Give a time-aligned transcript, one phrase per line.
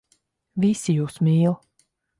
[0.63, 1.57] Visi jūs mīl.